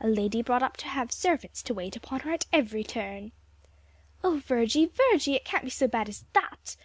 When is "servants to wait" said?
1.10-1.96